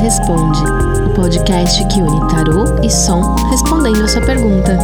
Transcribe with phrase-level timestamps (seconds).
[0.00, 0.60] Responde,
[1.04, 4.78] o podcast que une tarô e som respondendo a sua pergunta.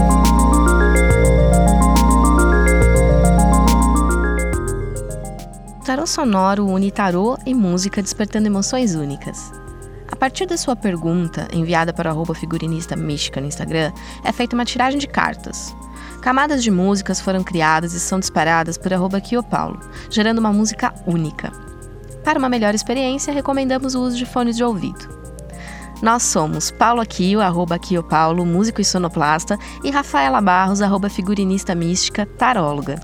[5.85, 9.53] Tarô sonoro une tarô e música despertando emoções únicas.
[10.11, 13.93] A partir da sua pergunta, enviada para o figurinista mística no Instagram,
[14.25, 15.77] é feita uma tiragem de cartas.
[16.23, 21.72] Camadas de músicas foram criadas e são disparadas por arroba Paulo, gerando uma música única.
[22.25, 25.23] Para uma melhor experiência, recomendamos o uso de fones de ouvido.
[26.01, 31.75] Nós somos Paulo Aquio, arroba Aquio Paulo, músico e sonoplasta, e Rafaela Barros, arroba figurinista
[31.75, 32.97] mística, taróloga.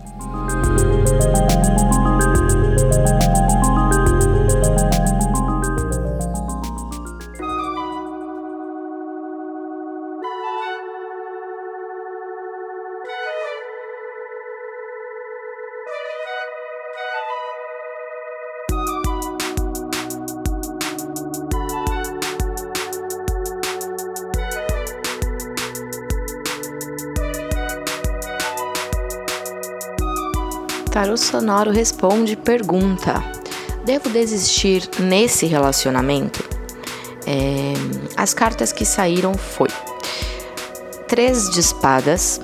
[30.98, 33.22] Tarô Sonoro responde pergunta:
[33.84, 36.42] Devo desistir nesse relacionamento?
[37.24, 37.72] É,
[38.16, 39.68] as cartas que saíram foi
[41.06, 42.40] Três de espadas,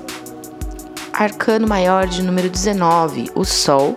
[1.11, 3.93] Arcano maior de número 19, o Sol,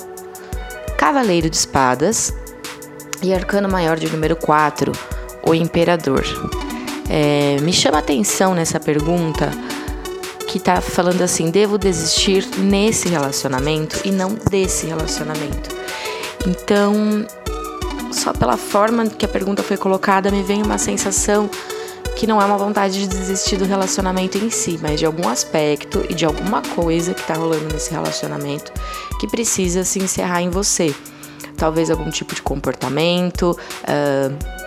[0.99, 2.35] Cavaleiro de espadas
[3.23, 4.91] e Arcano maior de número 4,
[5.47, 6.25] o Imperador.
[7.09, 9.53] É, me chama atenção nessa pergunta
[10.49, 15.77] que tá falando assim: devo desistir nesse relacionamento e não desse relacionamento.
[16.47, 17.27] Então,
[18.11, 21.49] só pela forma que a pergunta foi colocada, me vem uma sensação
[22.17, 26.05] que não é uma vontade de desistir do relacionamento em si, mas de algum aspecto
[26.09, 28.73] e de alguma coisa que tá rolando nesse relacionamento
[29.21, 30.93] que precisa se encerrar em você.
[31.57, 33.57] Talvez algum tipo de comportamento.
[33.83, 34.58] Uh,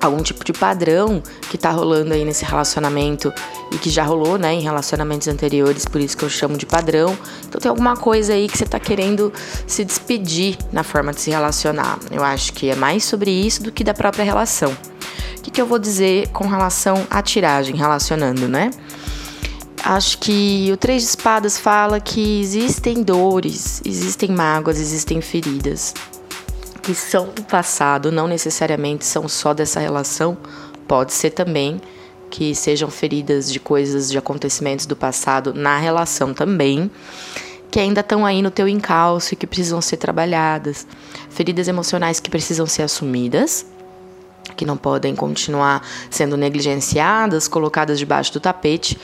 [0.00, 3.32] algum tipo de padrão que tá rolando aí nesse relacionamento
[3.72, 7.16] e que já rolou, né, em relacionamentos anteriores, por isso que eu chamo de padrão.
[7.46, 9.32] Então tem alguma coisa aí que você tá querendo
[9.66, 11.98] se despedir na forma de se relacionar.
[12.10, 14.70] Eu acho que é mais sobre isso do que da própria relação.
[15.38, 18.70] O que, que eu vou dizer com relação à tiragem, relacionando, né?
[19.84, 25.94] Acho que o Três de Espadas fala que existem dores, existem mágoas, existem feridas
[26.88, 30.38] que são do passado, não necessariamente são só dessa relação,
[30.86, 31.82] pode ser também
[32.30, 36.90] que sejam feridas de coisas, de acontecimentos do passado na relação também,
[37.70, 40.86] que ainda estão aí no teu encalço e que precisam ser trabalhadas.
[41.28, 43.66] Feridas emocionais que precisam ser assumidas,
[44.56, 48.98] que não podem continuar sendo negligenciadas, colocadas debaixo do tapete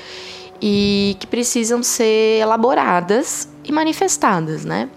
[0.58, 4.88] e que precisam ser elaboradas e manifestadas, né?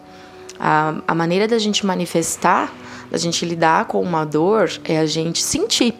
[0.59, 2.73] A, a maneira da gente manifestar,
[3.09, 5.93] da gente lidar com uma dor, é a gente sentir.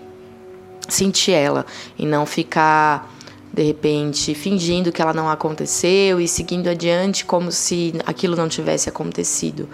[0.87, 1.65] Sentir ela
[1.97, 3.13] e não ficar
[3.53, 8.87] de repente fingindo que ela não aconteceu e seguindo adiante como se aquilo não tivesse
[8.87, 9.67] acontecido.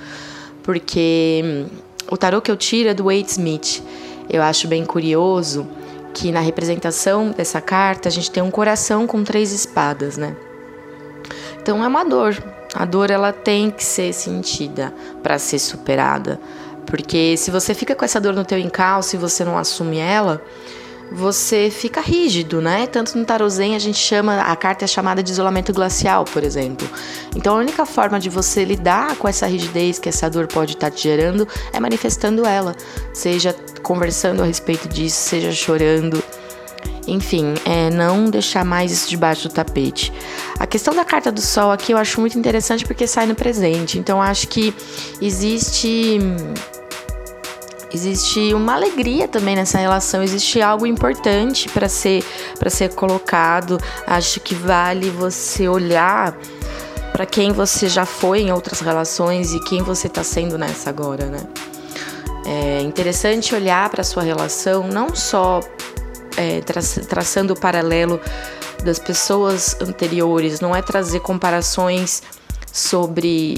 [0.63, 1.65] Porque hum,
[2.09, 3.83] o tarô que eu tiro é do Wade Smith.
[4.29, 5.67] Eu acho bem curioso
[6.13, 10.35] que na representação dessa carta a gente tem um coração com três espadas, né?
[11.61, 12.41] Então é uma dor,
[12.73, 16.39] a dor ela tem que ser sentida para ser superada,
[16.85, 20.41] porque se você fica com essa dor no teu encalço e você não assume ela,
[21.11, 22.87] você fica rígido, né?
[22.87, 26.43] Tanto no tarot zen a gente chama, a carta é chamada de isolamento glacial, por
[26.43, 26.89] exemplo.
[27.35, 30.89] Então a única forma de você lidar com essa rigidez que essa dor pode estar
[30.89, 32.75] tá te gerando é manifestando ela,
[33.13, 36.23] seja conversando a respeito disso, seja chorando,
[37.07, 40.11] enfim, é não deixar mais isso debaixo do tapete.
[40.59, 43.97] A questão da carta do sol aqui eu acho muito interessante porque sai no presente.
[43.97, 44.73] Então acho que
[45.21, 46.19] existe
[47.93, 52.23] existe uma alegria também nessa relação, existe algo importante para ser
[52.57, 53.79] para ser colocado.
[54.07, 56.35] Acho que vale você olhar
[57.11, 61.27] para quem você já foi em outras relações e quem você está sendo nessa agora,
[61.27, 61.39] né?
[62.45, 65.61] É interessante olhar para sua relação não só
[66.37, 68.19] é, tra traçando o paralelo
[68.83, 72.21] das pessoas anteriores, não é trazer comparações
[72.71, 73.55] sobre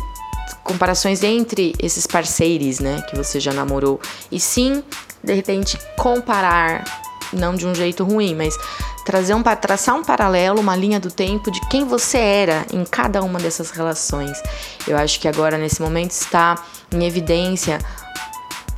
[0.63, 3.99] comparações entre esses parceiros, né, que você já namorou,
[4.31, 4.83] e sim,
[5.23, 6.83] de repente, comparar,
[7.31, 8.57] não de um jeito ruim, mas
[9.05, 13.21] trazer um traçar um paralelo, uma linha do tempo de quem você era em cada
[13.21, 14.41] uma dessas relações.
[14.87, 17.79] Eu acho que agora nesse momento está em evidência,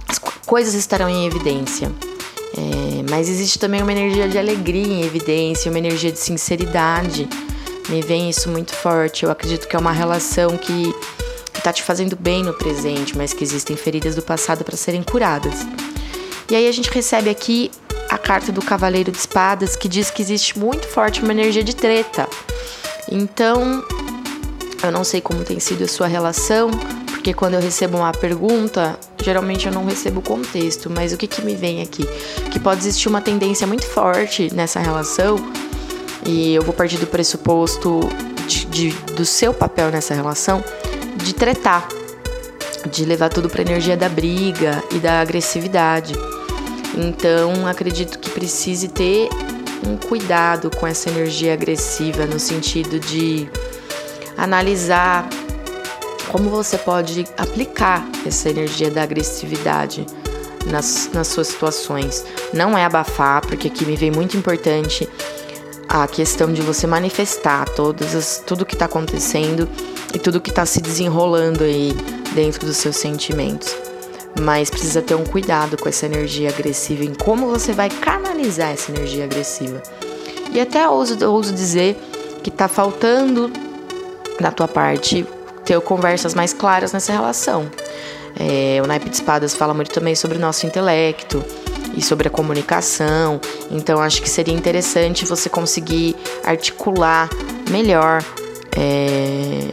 [0.07, 1.91] as coisas estarão em evidência.
[2.55, 7.27] É, mas existe também uma energia de alegria em evidência, uma energia de sinceridade.
[7.89, 9.23] Me vem isso muito forte.
[9.23, 10.93] Eu acredito que é uma relação que
[11.55, 15.65] está te fazendo bem no presente, mas que existem feridas do passado para serem curadas.
[16.49, 17.71] E aí a gente recebe aqui
[18.09, 21.75] a carta do Cavaleiro de Espadas, que diz que existe muito forte uma energia de
[21.75, 22.27] treta.
[23.11, 23.83] Então,
[24.81, 26.69] eu não sei como tem sido a sua relação,
[27.27, 31.27] porque quando eu recebo uma pergunta, geralmente eu não recebo o contexto, mas o que,
[31.27, 32.07] que me vem aqui?
[32.49, 35.35] Que pode existir uma tendência muito forte nessa relação,
[36.25, 37.99] e eu vou partir do pressuposto
[38.47, 40.63] de, de, do seu papel nessa relação
[41.17, 41.85] de tretar,
[42.89, 46.13] de levar tudo para energia da briga e da agressividade.
[46.95, 49.27] Então, acredito que precise ter
[49.85, 53.49] um cuidado com essa energia agressiva no sentido de
[54.37, 55.27] analisar
[56.31, 60.05] como você pode aplicar essa energia da agressividade
[60.65, 62.25] nas, nas suas situações.
[62.53, 65.07] Não é abafar, porque aqui me vem muito importante
[65.87, 69.67] a questão de você manifestar todas as, tudo que está acontecendo
[70.13, 71.93] e tudo que está se desenrolando aí
[72.33, 73.75] dentro dos seus sentimentos.
[74.39, 78.91] Mas precisa ter um cuidado com essa energia agressiva, em como você vai canalizar essa
[78.91, 79.81] energia agressiva.
[80.51, 81.97] E até ouso, ouso dizer
[82.43, 83.51] que está faltando
[84.39, 85.25] da tua parte
[85.67, 87.69] ter conversas mais claras nessa relação.
[88.39, 91.43] É, o naipe de espadas fala muito também sobre o nosso intelecto
[91.93, 93.41] e sobre a comunicação.
[93.69, 96.15] Então acho que seria interessante você conseguir
[96.45, 97.29] articular
[97.69, 98.23] melhor
[98.77, 99.71] é,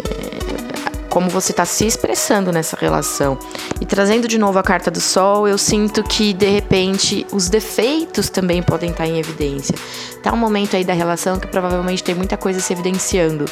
[1.09, 3.39] como você está se expressando nessa relação.
[3.81, 8.29] E trazendo de novo a carta do Sol, eu sinto que de repente os defeitos
[8.29, 9.77] também podem estar em evidência.
[10.23, 13.45] Tá um momento aí da relação que provavelmente tem muita coisa se evidenciando.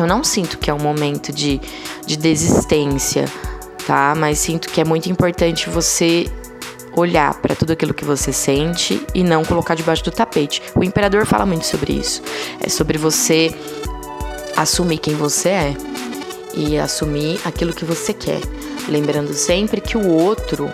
[0.00, 1.60] Eu não sinto que é um momento de,
[2.06, 3.26] de desistência,
[3.86, 4.14] tá?
[4.16, 6.26] Mas sinto que é muito importante você
[6.96, 10.62] olhar para tudo aquilo que você sente e não colocar debaixo do tapete.
[10.74, 12.22] O imperador fala muito sobre isso.
[12.60, 13.54] É sobre você
[14.56, 15.76] assumir quem você é
[16.54, 18.40] e assumir aquilo que você quer.
[18.88, 20.70] Lembrando sempre que o outro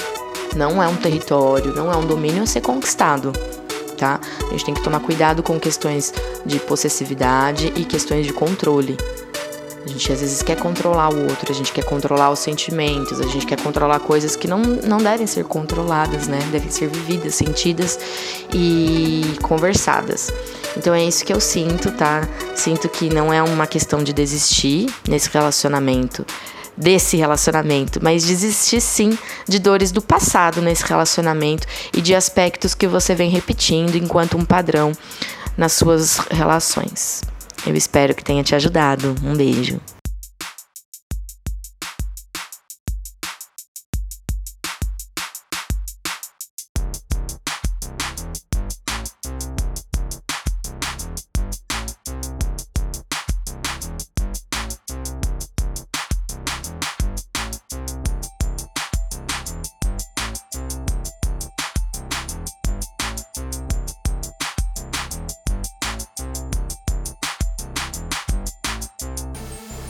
[0.55, 3.32] não é um território, não é um domínio a ser conquistado
[3.97, 4.21] tá?
[4.47, 6.13] A gente tem que tomar cuidado com questões
[6.45, 8.97] de possessividade e questões de controle.
[9.85, 13.27] A gente às vezes quer controlar o outro, a gente quer controlar os sentimentos, a
[13.27, 16.41] gente quer controlar coisas que não, não devem ser controladas, né?
[16.51, 17.97] Devem ser vividas, sentidas
[18.53, 20.33] e conversadas.
[20.77, 22.29] Então é isso que eu sinto, tá?
[22.57, 26.27] Sinto que não é uma questão de desistir nesse relacionamento
[26.76, 29.19] desse relacionamento, mas desistir sim
[29.49, 34.44] de dores do passado nesse relacionamento e de aspectos que você vem repetindo enquanto um
[34.44, 34.93] padrão
[35.56, 37.23] nas suas relações.
[37.67, 39.14] Eu espero que tenha te ajudado.
[39.25, 39.81] Um beijo.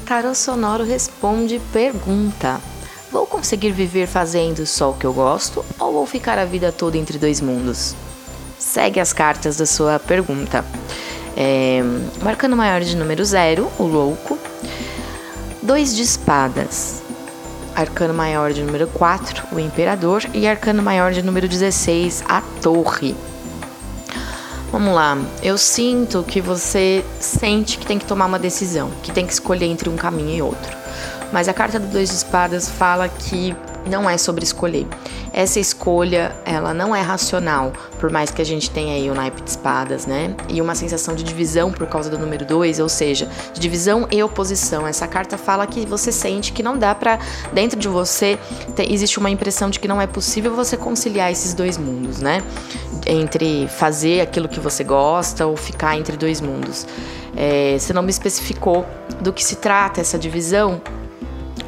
[0.07, 2.61] Tarô Sonoro responde pergunta:
[3.11, 6.97] Vou conseguir viver fazendo só o que eu gosto ou vou ficar a vida toda
[6.97, 7.97] entre dois mundos?
[8.57, 10.65] Segue as cartas da sua pergunta.
[11.37, 11.81] É,
[12.23, 14.39] marcando maior de número 0, o louco.
[15.61, 17.03] Dois de espadas.
[17.75, 20.23] Arcano maior de número 4, o imperador.
[20.33, 23.17] E arcano maior de número 16, a torre.
[24.73, 25.17] Vamos lá.
[25.43, 29.67] Eu sinto que você sente que tem que tomar uma decisão, que tem que escolher
[29.67, 30.77] entre um caminho e outro.
[31.33, 33.55] Mas a carta do Dois de Espadas fala que
[33.89, 34.87] não é sobre escolher.
[35.33, 39.43] Essa escolha, ela não é racional, por mais que a gente tenha aí o naipe
[39.43, 40.35] de espadas, né?
[40.49, 44.23] E uma sensação de divisão por causa do número 2, ou seja, de divisão e
[44.23, 44.87] oposição.
[44.87, 47.19] Essa carta fala que você sente que não dá para
[47.53, 48.39] dentro de você
[48.75, 52.43] ter, existe uma impressão de que não é possível você conciliar esses dois mundos, né?
[53.07, 56.87] Entre fazer aquilo que você gosta ou ficar entre dois mundos.
[57.37, 58.87] É, você não me especificou
[59.21, 60.81] do que se trata essa divisão,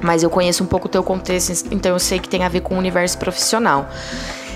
[0.02, 2.60] mas eu conheço um pouco o teu contexto, então eu sei que tem a ver
[2.60, 3.88] com o universo profissional.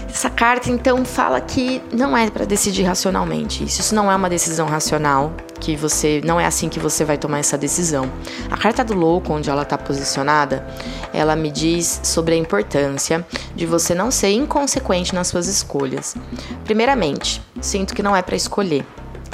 [0.09, 3.65] Essa carta então fala que não é para decidir racionalmente.
[3.65, 7.17] Isso, isso não é uma decisão racional, que você não é assim que você vai
[7.17, 8.11] tomar essa decisão.
[8.51, 10.67] A carta do louco, onde ela está posicionada,
[11.15, 16.15] ela me diz sobre a importância de você não ser inconsequente nas suas escolhas.
[16.63, 18.85] Primeiramente, sinto que não é para escolher.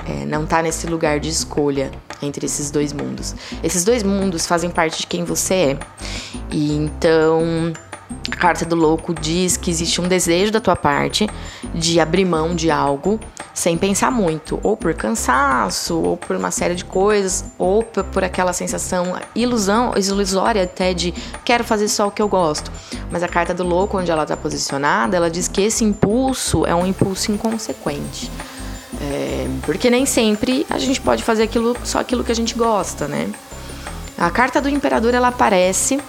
[0.06, 1.90] É, não tá nesse lugar de escolha
[2.22, 3.34] entre esses dois mundos.
[3.62, 5.78] Esses dois mundos fazem parte de quem você é.
[6.50, 7.72] E então
[8.30, 11.28] a carta do louco diz que existe um desejo da tua parte
[11.74, 13.18] de abrir mão de algo,
[13.52, 18.52] sem pensar muito, ou por cansaço, ou por uma série de coisas, ou por aquela
[18.52, 21.12] sensação ilusão, ilusória até de
[21.44, 22.70] quero fazer só o que eu gosto.
[23.10, 26.74] Mas a carta do louco, onde ela está posicionada, ela diz que esse impulso é
[26.74, 28.30] um impulso inconsequente.
[29.00, 33.06] É, porque nem sempre a gente pode fazer aquilo, só aquilo que a gente gosta,
[33.06, 33.30] né?
[34.16, 36.00] A carta do imperador ela aparece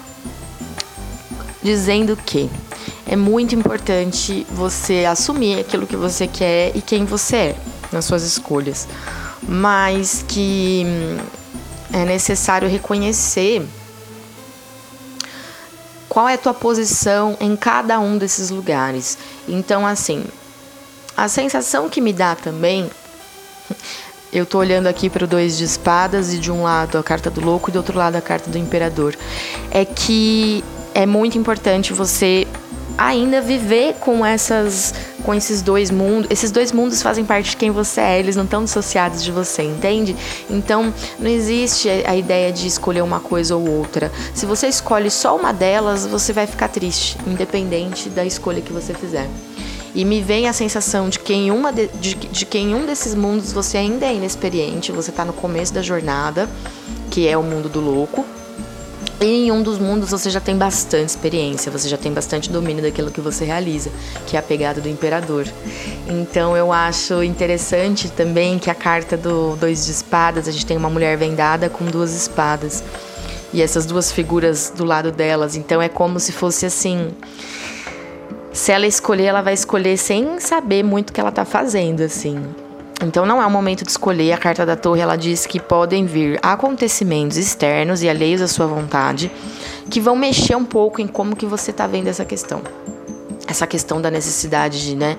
[1.61, 2.49] dizendo que
[3.05, 7.55] é muito importante você assumir aquilo que você quer e quem você é
[7.91, 8.87] nas suas escolhas,
[9.47, 11.17] mas que hum,
[11.93, 13.65] é necessário reconhecer
[16.07, 19.17] qual é a tua posição em cada um desses lugares.
[19.47, 20.25] Então, assim,
[21.23, 22.89] a sensação que me dá também.
[24.31, 27.29] Eu tô olhando aqui para o dois de espadas e de um lado a carta
[27.29, 29.15] do louco e do outro lado a carta do imperador.
[29.71, 32.47] É que é muito importante você
[32.97, 36.29] ainda viver com essas com esses dois mundos.
[36.31, 39.63] Esses dois mundos fazem parte de quem você é, eles não estão dissociados de você,
[39.63, 40.15] entende?
[40.49, 44.11] Então, não existe a ideia de escolher uma coisa ou outra.
[44.33, 48.93] Se você escolhe só uma delas, você vai ficar triste, independente da escolha que você
[48.93, 49.27] fizer.
[49.99, 52.85] E me vem a sensação de que em, uma de, de, de que em um
[52.85, 56.47] desses mundos você ainda é inexperiente, você está no começo da jornada,
[57.11, 58.25] que é o mundo do louco,
[59.19, 62.81] e em um dos mundos você já tem bastante experiência, você já tem bastante domínio
[62.81, 63.91] daquilo que você realiza,
[64.25, 65.45] que é a pegada do imperador.
[66.07, 70.77] Então eu acho interessante também que a carta do dois de espadas, a gente tem
[70.77, 72.81] uma mulher vendada com duas espadas.
[73.51, 77.09] E essas duas figuras do lado delas, então é como se fosse assim,
[78.51, 82.43] se ela escolher, ela vai escolher sem saber muito o que ela tá fazendo, assim.
[83.01, 84.33] Então não é o momento de escolher.
[84.33, 88.67] A carta da torre ela diz que podem vir acontecimentos externos e alheios à sua
[88.67, 89.31] vontade
[89.89, 92.61] que vão mexer um pouco em como que você está vendo essa questão.
[93.47, 95.17] Essa questão da necessidade de, né,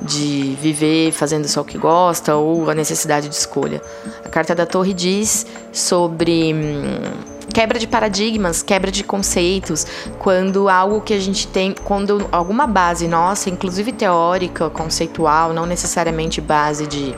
[0.00, 3.82] de viver fazendo só o que gosta ou a necessidade de escolha.
[4.24, 9.86] A carta da torre diz sobre hum, quebra de paradigmas, quebra de conceitos,
[10.18, 16.40] quando algo que a gente tem, quando alguma base nossa, inclusive teórica, conceitual, não necessariamente
[16.40, 17.14] base de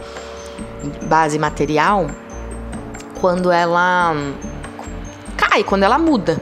[1.04, 2.08] base material,
[3.20, 4.14] quando ela
[5.36, 6.40] cai, quando ela muda.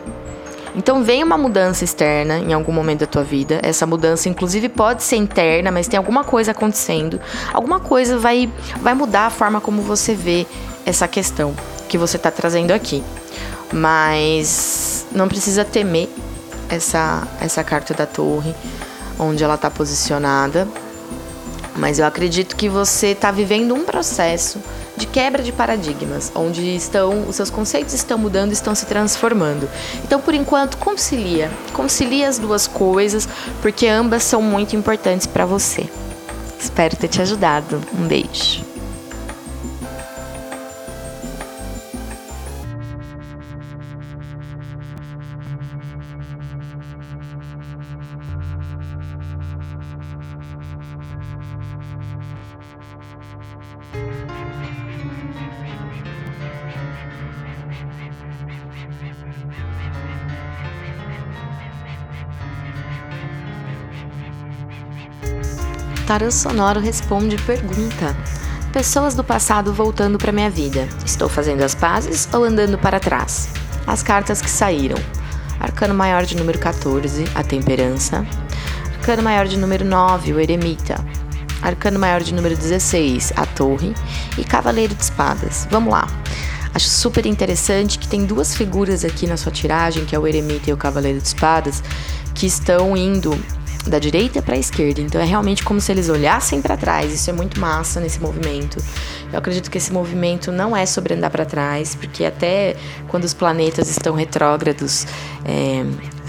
[0.74, 3.60] Então vem uma mudança externa em algum momento da tua vida.
[3.62, 7.20] Essa mudança inclusive pode ser interna, mas tem alguma coisa acontecendo.
[7.52, 10.46] Alguma coisa vai vai mudar a forma como você vê
[10.86, 11.54] essa questão
[11.88, 13.04] que você está trazendo aqui.
[13.72, 16.08] Mas não precisa temer
[16.68, 18.54] essa, essa carta da torre,
[19.18, 20.68] onde ela está posicionada.
[21.76, 24.60] Mas eu acredito que você está vivendo um processo
[24.96, 29.68] de quebra de paradigmas, onde estão os seus conceitos estão mudando, estão se transformando.
[30.04, 33.28] Então, por enquanto, concilia, concilia as duas coisas,
[33.62, 35.88] porque ambas são muito importantes para você.
[36.60, 37.80] Espero ter te ajudado.
[37.98, 38.71] Um beijo.
[66.12, 68.14] Tarô Sonoro responde pergunta.
[68.70, 70.86] Pessoas do passado voltando para minha vida.
[71.06, 73.48] Estou fazendo as pazes ou andando para trás?
[73.86, 74.98] As cartas que saíram.
[75.58, 78.26] Arcano maior de número 14, a temperança.
[78.98, 81.02] Arcano maior de número 9, o eremita.
[81.62, 83.94] Arcano maior de número 16, a torre.
[84.36, 85.66] E cavaleiro de espadas.
[85.70, 86.06] Vamos lá.
[86.74, 90.68] Acho super interessante que tem duas figuras aqui na sua tiragem, que é o eremita
[90.68, 91.82] e o cavaleiro de espadas,
[92.34, 93.34] que estão indo
[93.86, 95.00] da direita para a esquerda.
[95.00, 97.12] Então é realmente como se eles olhassem para trás.
[97.12, 98.78] Isso é muito massa nesse movimento.
[99.32, 102.76] Eu acredito que esse movimento não é sobre andar para trás, porque até
[103.08, 105.06] quando os planetas estão retrógrados,
[105.44, 105.84] é,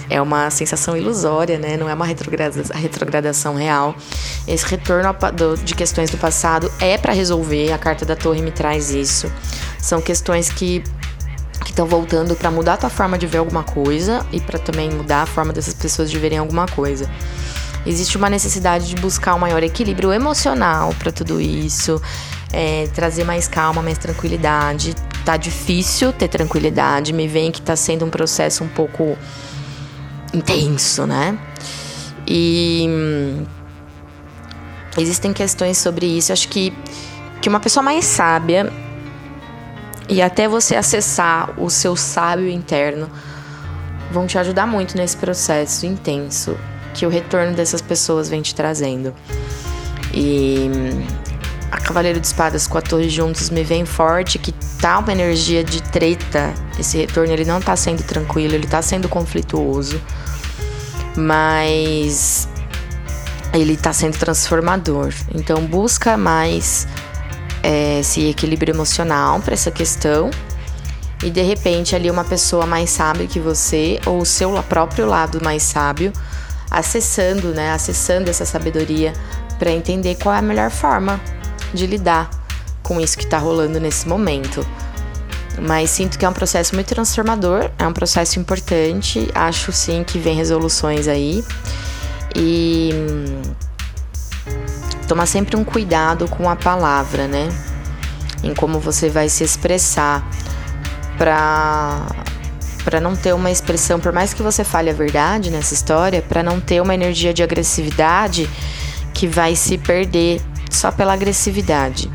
[0.10, 1.78] é uma sensação ilusória, né?
[1.78, 3.96] Não é uma retrogradação, retrogradação real.
[4.48, 5.16] Esse retorno
[5.64, 7.72] de questões do passado é para resolver.
[7.72, 9.32] A carta da Torre me traz isso.
[9.80, 10.84] São questões que
[11.64, 14.90] que estão voltando para mudar a tua forma de ver alguma coisa e para também
[14.92, 17.10] mudar a forma dessas pessoas de verem alguma coisa.
[17.86, 22.02] Existe uma necessidade de buscar um maior equilíbrio emocional para tudo isso,
[22.54, 24.96] é, trazer mais calma, mais tranquilidade.
[25.26, 29.18] Tá difícil ter tranquilidade, me vem que tá sendo um processo um pouco
[30.34, 31.38] intenso, né?
[32.26, 33.46] E hum,
[34.98, 36.32] existem questões sobre isso.
[36.32, 36.74] Acho que,
[37.42, 38.72] que uma pessoa mais sábia
[40.08, 43.10] e até você acessar o seu sábio interno
[44.10, 46.58] vão te ajudar muito nesse processo intenso
[46.94, 49.14] que o retorno dessas pessoas vem te trazendo.
[50.14, 50.70] E
[51.72, 55.64] a Cavaleiro de Espadas com a Torre juntos me vem forte que tá uma energia
[55.64, 56.54] de treta.
[56.80, 60.00] Esse retorno ele não tá sendo tranquilo, ele tá sendo conflituoso.
[61.18, 62.48] Mas
[63.54, 65.12] ele tá sendo transformador.
[65.34, 66.88] Então busca mais
[67.64, 70.30] é, esse equilíbrio emocional para essa questão.
[71.24, 75.42] E de repente ali uma pessoa mais sábia que você, ou o seu próprio lado
[75.42, 76.12] mais sábio,
[76.74, 77.72] acessando, né?
[77.72, 79.14] Acessando essa sabedoria
[79.60, 81.22] para entender qual é a melhor forma
[81.74, 82.30] de lidar
[82.82, 84.66] com isso que está rolando nesse momento.
[85.62, 90.18] Mas sinto que é um processo muito transformador, é um processo importante, acho sim que
[90.18, 91.44] vem resoluções aí.
[92.36, 93.42] E hum,
[95.08, 97.50] tomar sempre um cuidado com a palavra, né?
[98.44, 100.28] Em como você vai se expressar
[101.18, 102.23] para
[102.84, 106.44] para não ter uma expressão, por mais que você fale a verdade nessa história, para
[106.44, 108.50] não ter uma energia de agressividade
[109.14, 112.10] que vai se perder só pela agressividade.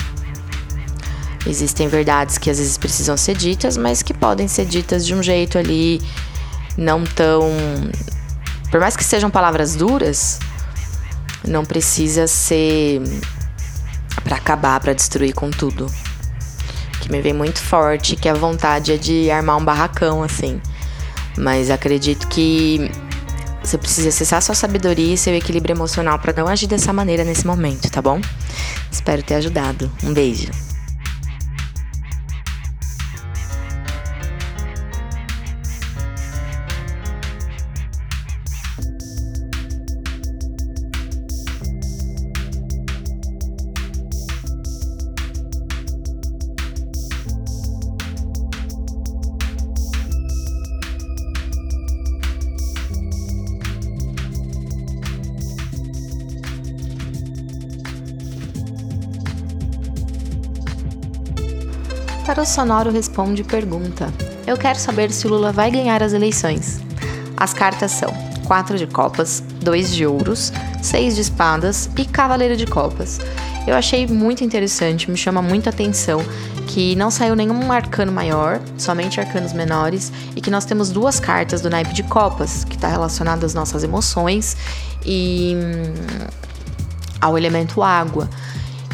[1.46, 5.22] Existem verdades que às vezes precisam ser ditas, mas que podem ser ditas de um
[5.22, 6.02] jeito ali
[6.76, 7.50] não tão.
[8.70, 10.38] Por mais que sejam palavras duras,
[11.46, 13.00] não precisa ser
[14.22, 15.86] para acabar, para destruir com tudo.
[17.08, 20.60] Que me vem muito forte, que a vontade é de armar um barracão assim.
[21.38, 22.90] Mas acredito que
[23.64, 27.46] você precisa acessar sua sabedoria e seu equilíbrio emocional para não agir dessa maneira nesse
[27.46, 28.20] momento, tá bom?
[28.92, 29.90] Espero ter ajudado.
[30.04, 30.67] Um beijo.
[62.38, 64.14] Tarô Sonoro responde pergunta.
[64.46, 66.80] Eu quero saber se Lula vai ganhar as eleições.
[67.36, 68.14] As cartas são
[68.46, 73.18] 4 de copas, 2 de ouros, 6 de espadas e cavaleiro de copas.
[73.66, 76.24] Eu achei muito interessante, me chama muita atenção
[76.68, 81.60] que não saiu nenhum arcano maior, somente arcanos menores, e que nós temos duas cartas
[81.60, 84.56] do naipe de copas, que está relacionado às nossas emoções
[85.04, 86.28] e hum,
[87.20, 88.30] ao elemento água.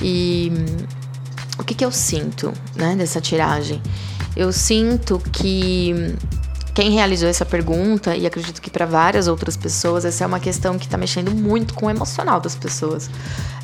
[0.00, 1.03] E hum,
[1.58, 3.80] o que, que eu sinto, né, dessa tiragem?
[4.36, 6.16] Eu sinto que
[6.74, 10.76] quem realizou essa pergunta, e acredito que para várias outras pessoas, essa é uma questão
[10.76, 13.08] que está mexendo muito com o emocional das pessoas.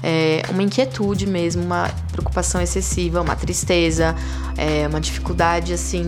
[0.00, 4.14] É uma inquietude mesmo, uma preocupação excessiva, uma tristeza,
[4.56, 6.06] é uma dificuldade, assim,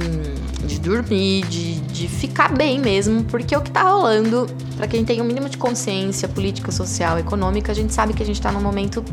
[0.65, 5.21] de dormir, de, de ficar bem mesmo, porque o que está rolando, para quem tem
[5.21, 8.53] o um mínimo de consciência política, social, econômica, a gente sabe que a gente está
[8.53, 9.05] num momento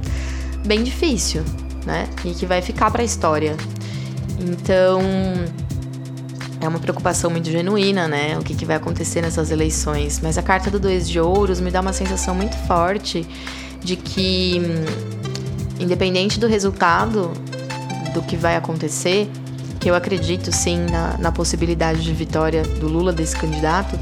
[0.64, 1.44] bem difícil,
[1.86, 2.08] né?
[2.26, 3.56] E que vai ficar para a história.
[4.39, 5.02] Então,
[6.62, 8.38] é uma preocupação muito genuína, né?
[8.38, 10.20] O que, que vai acontecer nessas eleições.
[10.22, 13.26] Mas a carta do Dois de Ouros me dá uma sensação muito forte
[13.82, 14.62] de que,
[15.80, 17.32] independente do resultado
[18.13, 19.30] do que vai acontecer,
[19.80, 23.98] que eu acredito sim na, na possibilidade de vitória do Lula desse candidato,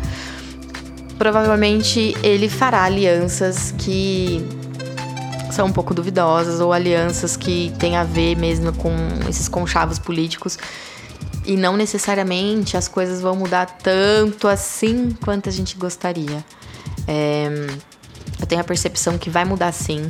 [1.18, 4.44] provavelmente ele fará alianças que
[5.52, 8.92] são um pouco duvidosas ou alianças que têm a ver mesmo com
[9.30, 10.58] esses conchavos políticos
[11.46, 16.44] e não necessariamente as coisas vão mudar tanto assim quanto a gente gostaria.
[17.08, 17.48] É,
[18.40, 20.08] eu tenho a percepção que vai mudar sim,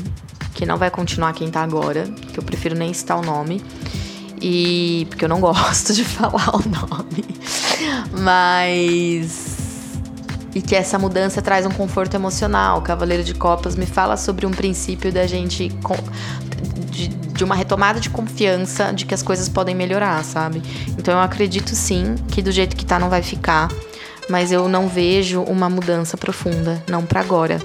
[0.53, 3.63] que não vai continuar quem tá agora, que eu prefiro nem citar o nome.
[4.41, 7.23] E porque eu não gosto de falar o nome.
[8.19, 9.56] Mas
[10.55, 12.79] e que essa mudança traz um conforto emocional.
[12.79, 15.69] O Cavaleiro de Copas me fala sobre um princípio da gente
[16.89, 20.61] de, de, uma retomada de confiança de que as coisas podem melhorar, sabe?
[20.97, 23.69] Então eu acredito sim que do jeito que tá não vai ficar,
[24.29, 27.61] mas eu não vejo uma mudança profunda, não para agora.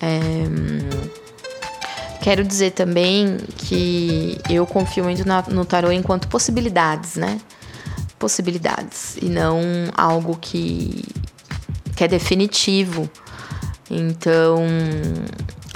[0.00, 1.14] É...
[2.20, 7.38] Quero dizer também que eu confio muito no tarô enquanto possibilidades, né?
[8.18, 9.60] Possibilidades e não
[9.94, 11.04] algo que
[11.94, 13.08] que é definitivo.
[13.90, 14.58] Então,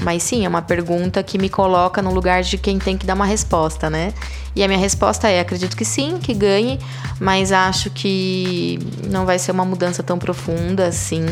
[0.02, 3.14] mas sim, é uma pergunta que me coloca no lugar de quem tem que dar
[3.14, 4.14] uma resposta, né?
[4.54, 6.78] E a minha resposta é: acredito que sim, que ganhe,
[7.20, 8.78] mas acho que
[9.08, 11.26] não vai ser uma mudança tão profunda assim.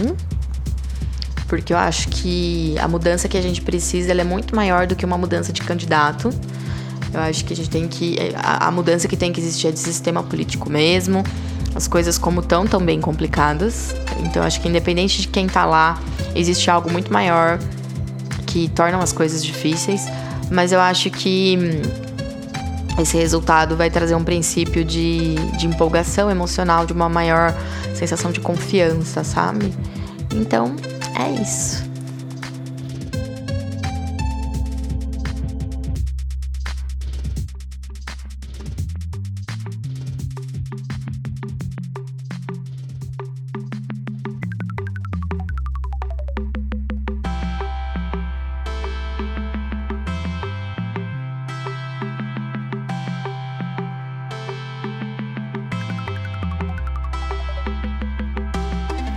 [1.49, 5.05] Porque eu acho que a mudança que a gente precisa é muito maior do que
[5.05, 6.31] uma mudança de candidato.
[7.14, 8.16] Eu acho que a gente tem que.
[8.37, 11.22] A, a mudança que tem que existir é de sistema político mesmo
[11.76, 13.94] as coisas como tão tão bem complicadas.
[14.24, 16.00] Então acho que independente de quem tá lá,
[16.34, 17.58] existe algo muito maior
[18.46, 20.06] que torna as coisas difíceis,
[20.50, 26.86] mas eu acho que hum, esse resultado vai trazer um princípio de, de empolgação emocional,
[26.86, 27.54] de uma maior
[27.94, 29.72] sensação de confiança, sabe?
[30.34, 30.74] Então,
[31.14, 31.86] é isso.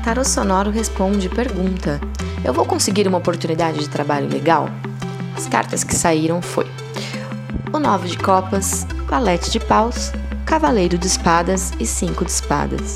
[0.09, 2.01] Tarô Sonoro responde pergunta:
[2.43, 4.67] Eu vou conseguir uma oportunidade de trabalho legal?
[5.37, 6.65] As cartas que saíram foi
[7.71, 10.11] o nove de copas, valete de paus,
[10.47, 12.95] cavaleiro de espadas e cinco de espadas.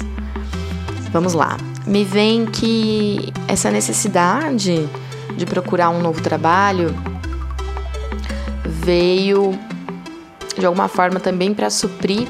[1.11, 1.55] Vamos lá.
[1.85, 4.89] Me vem que essa necessidade
[5.37, 6.95] de procurar um novo trabalho
[8.65, 9.51] veio
[10.57, 12.27] de alguma forma também para suprir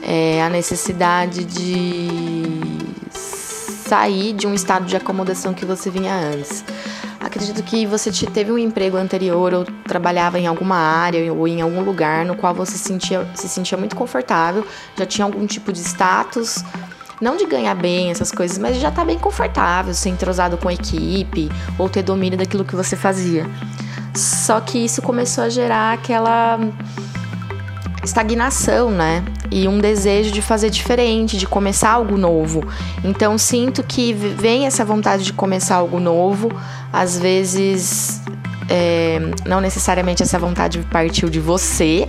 [0.00, 2.21] é, a necessidade de
[3.92, 6.64] sair de um estado de acomodação que você vinha antes.
[7.20, 11.82] Acredito que você teve um emprego anterior ou trabalhava em alguma área ou em algum
[11.82, 16.64] lugar no qual você sentia, se sentia muito confortável, já tinha algum tipo de status,
[17.20, 20.72] não de ganhar bem essas coisas, mas já tá bem confortável, ser entrosado com a
[20.72, 23.44] equipe ou ter domínio daquilo que você fazia.
[24.16, 26.58] Só que isso começou a gerar aquela
[28.04, 29.24] estagnação, né?
[29.50, 32.62] E um desejo de fazer diferente, de começar algo novo.
[33.04, 36.50] Então sinto que vem essa vontade de começar algo novo,
[36.92, 38.20] às vezes
[38.68, 42.08] é, não necessariamente essa vontade partiu de você.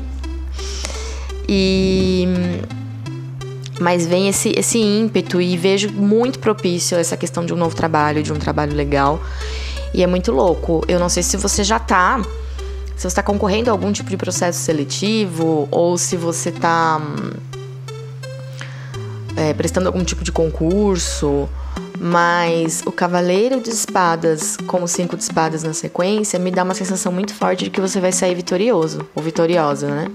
[1.47, 2.27] E
[3.79, 8.23] mas vem esse, esse ímpeto e vejo muito propício essa questão de um novo trabalho,
[8.23, 9.21] de um trabalho legal.
[9.93, 10.83] E é muito louco.
[10.87, 12.21] Eu não sei se você já tá
[12.95, 17.01] se você está concorrendo a algum tipo de processo seletivo ou se você está
[19.35, 21.49] é, prestando algum tipo de concurso,
[21.99, 27.11] mas o Cavaleiro de Espadas com cinco de espadas na sequência me dá uma sensação
[27.11, 30.11] muito forte de que você vai sair vitorioso ou vitoriosa, né?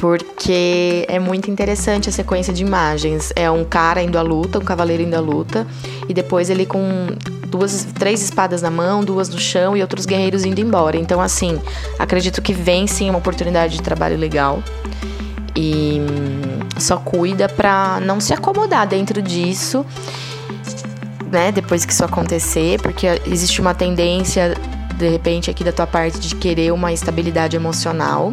[0.00, 3.32] Porque é muito interessante a sequência de imagens.
[3.34, 5.66] É um cara indo à luta, um cavaleiro indo à luta,
[6.08, 7.08] e depois ele com
[7.48, 10.96] duas, três espadas na mão, duas no chão e outros guerreiros indo embora.
[10.96, 11.60] Então, assim,
[11.98, 14.62] acredito que vem sim uma oportunidade de trabalho legal.
[15.54, 19.84] E hum, só cuida pra não se acomodar dentro disso,
[21.30, 21.52] né?
[21.52, 24.56] Depois que isso acontecer, porque existe uma tendência,
[24.96, 28.32] de repente, aqui da tua parte de querer uma estabilidade emocional,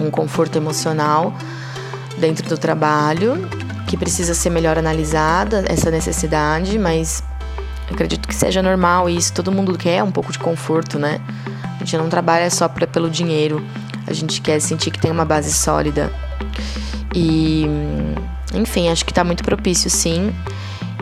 [0.00, 1.34] um conforto emocional
[2.18, 3.48] dentro do trabalho,
[3.88, 7.24] que precisa ser melhor analisada essa necessidade, mas
[7.90, 9.32] acredito que seja normal isso.
[9.32, 11.18] Todo mundo quer um pouco de conforto, né?
[11.74, 13.64] A gente não trabalha só pra, pelo dinheiro.
[14.06, 16.12] A gente quer sentir que tem uma base sólida.
[17.14, 17.64] E,
[18.54, 20.34] enfim, acho que tá muito propício, sim.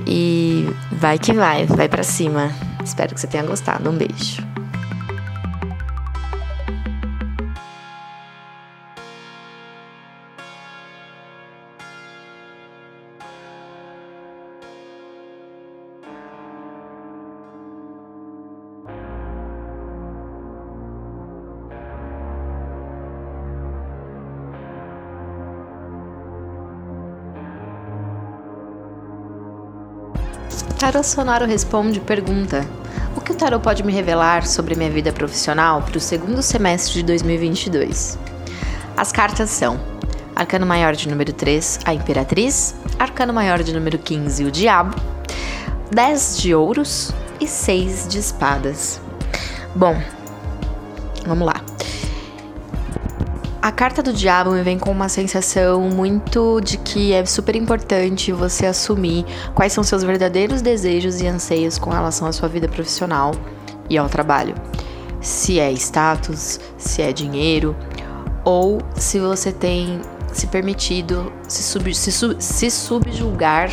[0.07, 2.53] E vai que vai, vai para cima.
[2.85, 3.91] Espero que você tenha gostado.
[3.91, 4.46] Um beijo.
[31.03, 32.67] Sonoro responde pergunta:
[33.17, 36.95] O que o tarô pode me revelar sobre minha vida profissional para o segundo semestre
[36.95, 38.19] de 2022?
[38.97, 39.79] As cartas são
[40.35, 44.95] Arcano Maior de número 3, a Imperatriz, Arcano Maior de número 15, o Diabo,
[45.91, 49.01] 10 de ouros e 6 de espadas.
[49.75, 50.01] Bom,
[51.27, 51.76] vamos lá.
[53.67, 58.31] A carta do diabo me vem com uma sensação muito de que é super importante
[58.31, 59.27] você assumir
[59.57, 63.33] quais são seus verdadeiros desejos e anseios com relação à sua vida profissional
[63.91, 64.55] e ao trabalho.
[65.21, 67.75] Se é status, se é dinheiro,
[68.45, 70.01] ou se você tem
[70.33, 73.69] se permitido se, sub, se, sub, se subjulgar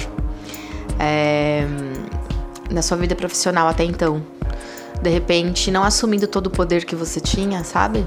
[0.99, 1.67] é,
[2.71, 4.23] na sua vida profissional até então.
[5.03, 8.03] De repente, não assumindo todo o poder que você tinha, sabe?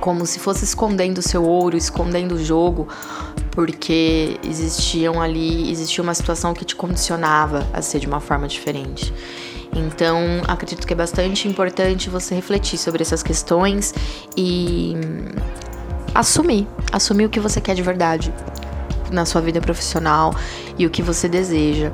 [0.00, 2.88] Como se fosse escondendo o seu ouro, escondendo o jogo,
[3.50, 9.12] porque existiam ali, existia uma situação que te condicionava a ser de uma forma diferente.
[9.74, 13.94] Então, acredito que é bastante importante você refletir sobre essas questões
[14.36, 14.94] e
[16.14, 18.32] assumir, assumir o que você quer de verdade
[19.10, 20.34] na sua vida profissional
[20.78, 21.90] e o que você deseja.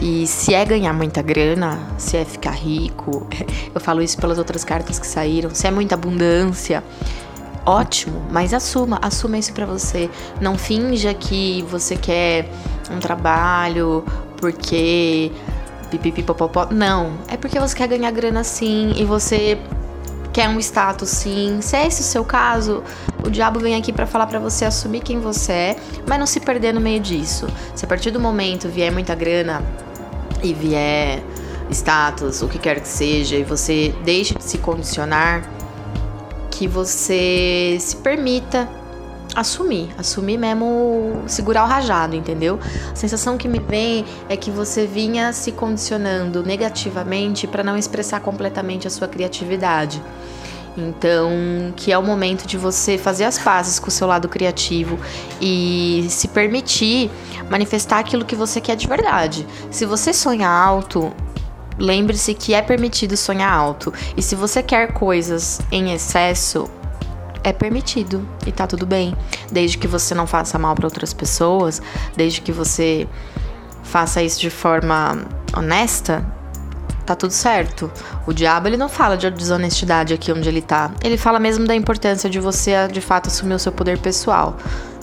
[0.00, 3.26] E se é ganhar muita grana, se é ficar rico,
[3.74, 6.82] eu falo isso pelas outras cartas que saíram, se é muita abundância,
[7.66, 10.10] ótimo, mas assuma, assuma isso para você.
[10.40, 12.48] Não finja que você quer
[12.90, 14.04] um trabalho
[14.36, 15.32] porque
[15.90, 16.68] pipipipopopó.
[16.70, 19.58] Não, é porque você quer ganhar grana sim e você
[20.32, 21.60] quer um status sim.
[21.60, 22.82] Se é esse o seu caso,
[23.24, 26.40] o diabo vem aqui para falar para você assumir quem você é, mas não se
[26.40, 27.46] perder no meio disso.
[27.74, 29.62] Se a partir do momento vier muita grana
[30.42, 31.22] e vier
[31.70, 35.48] status, o que quer que seja, e você deixe de se condicionar,
[36.56, 38.68] que você se permita
[39.34, 42.58] assumir, assumir mesmo, segurar o rajado, entendeu?
[42.92, 48.20] A sensação que me vem é que você vinha se condicionando negativamente para não expressar
[48.20, 50.00] completamente a sua criatividade.
[50.76, 54.98] Então, que é o momento de você fazer as pazes com o seu lado criativo
[55.40, 57.10] e se permitir
[57.48, 59.46] manifestar aquilo que você quer de verdade.
[59.70, 61.12] Se você sonha alto,
[61.78, 63.92] lembre-se que é permitido sonhar alto.
[64.16, 66.68] E se você quer coisas em excesso,
[67.42, 69.14] é permitido e tá tudo bem,
[69.52, 71.80] desde que você não faça mal para outras pessoas,
[72.16, 73.06] desde que você
[73.82, 76.24] faça isso de forma honesta,
[77.04, 77.92] tá tudo certo.
[78.26, 80.90] O diabo ele não fala de desonestidade aqui onde ele tá.
[81.02, 84.56] Ele fala mesmo da importância de você de fato assumir o seu poder pessoal.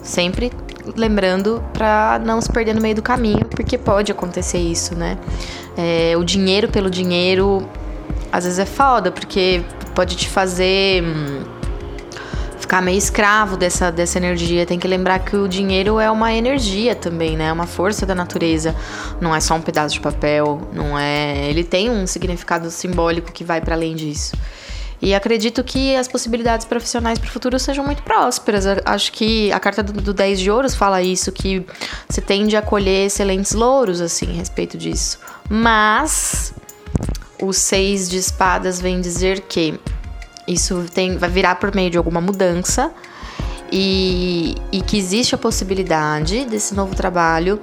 [0.03, 0.51] Sempre
[0.95, 5.17] lembrando para não se perder no meio do caminho, porque pode acontecer isso, né?
[5.77, 7.67] É, o dinheiro pelo dinheiro
[8.31, 11.03] às vezes é foda, porque pode te fazer.
[11.03, 11.43] Hum,
[12.59, 14.65] ficar meio escravo dessa, dessa energia.
[14.65, 17.47] Tem que lembrar que o dinheiro é uma energia também, né?
[17.47, 18.73] É uma força da natureza.
[19.19, 21.49] Não é só um pedaço de papel, não é.
[21.49, 24.37] Ele tem um significado simbólico que vai para além disso.
[25.01, 28.65] E acredito que as possibilidades profissionais para o futuro sejam muito prósperas.
[28.85, 31.65] Acho que a carta do, do 10 de ouros fala isso, que
[32.07, 35.17] você tende a colher excelentes louros, assim, a respeito disso.
[35.49, 36.53] Mas
[37.41, 39.79] o 6 de espadas vem dizer que
[40.47, 42.91] isso tem, vai virar por meio de alguma mudança
[43.71, 47.59] e, e que existe a possibilidade desse novo trabalho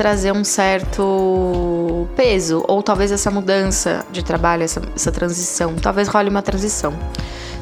[0.00, 6.30] trazer um certo peso, ou talvez essa mudança de trabalho, essa, essa transição, talvez role
[6.30, 6.94] uma transição,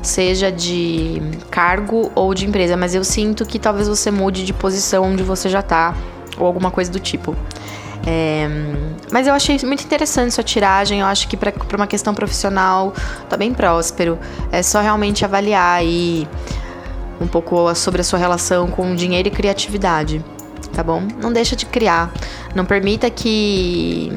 [0.01, 1.21] seja de
[1.51, 5.49] cargo ou de empresa, mas eu sinto que talvez você mude de posição onde você
[5.49, 5.97] já tá,
[6.39, 7.35] ou alguma coisa do tipo.
[8.07, 8.49] É,
[9.11, 11.01] mas eu achei muito interessante sua tiragem.
[11.01, 12.95] Eu acho que para uma questão profissional
[13.29, 14.17] tá bem próspero.
[14.53, 16.29] É só realmente avaliar aí
[17.21, 20.25] um pouco sobre a sua relação com dinheiro e criatividade,
[20.73, 21.03] tá bom?
[21.21, 22.13] Não deixa de criar.
[22.55, 24.13] Não permita que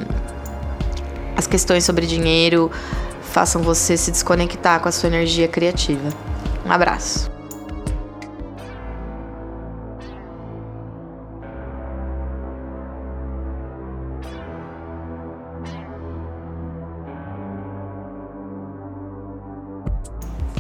[1.36, 2.72] as questões sobre dinheiro
[3.22, 6.10] façam você se desconectar com a sua energia criativa.
[6.66, 7.31] Um abraço.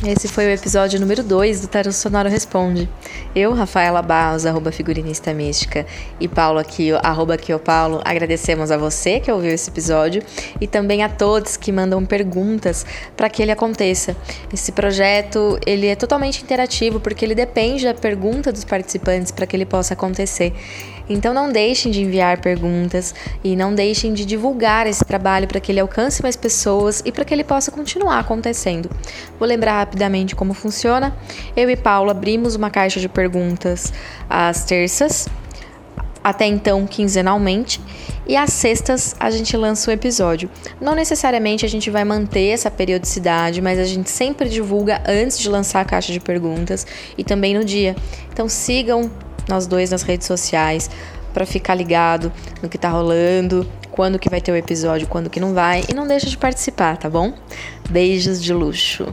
[0.03, 2.89] Esse foi o episódio número 2 do Tarot Sonoro Responde.
[3.35, 5.85] Eu, Rafaela Barros, arroba figurinista mística,
[6.19, 10.23] e Paulo aqui, arroba aqui Paulo, agradecemos a você que ouviu esse episódio
[10.59, 12.83] e também a todos que mandam perguntas
[13.15, 14.17] para que ele aconteça.
[14.51, 19.55] Esse projeto, ele é totalmente interativo porque ele depende da pergunta dos participantes para que
[19.55, 20.51] ele possa acontecer.
[21.13, 25.71] Então não deixem de enviar perguntas e não deixem de divulgar esse trabalho para que
[25.71, 28.89] ele alcance mais pessoas e para que ele possa continuar acontecendo.
[29.37, 31.15] Vou lembrar rapidamente como funciona.
[31.55, 33.91] Eu e Paulo abrimos uma caixa de perguntas
[34.29, 35.27] às terças,
[36.23, 37.81] até então quinzenalmente,
[38.27, 40.49] e às sextas a gente lança um episódio.
[40.79, 45.49] Não necessariamente a gente vai manter essa periodicidade, mas a gente sempre divulga antes de
[45.49, 46.85] lançar a caixa de perguntas
[47.17, 47.95] e também no dia.
[48.31, 49.09] Então sigam
[49.51, 50.89] nós dois nas redes sociais
[51.33, 55.39] para ficar ligado no que tá rolando, quando que vai ter o episódio, quando que
[55.39, 57.33] não vai e não deixa de participar, tá bom?
[57.89, 59.05] Beijos de luxo.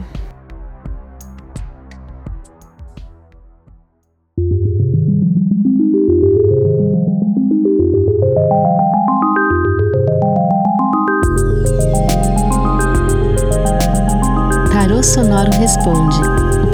[15.01, 16.28] Sonoro Responde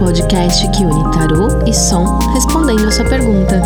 [0.05, 3.59] podcast que une tarô e som respondendo a sua pergunta.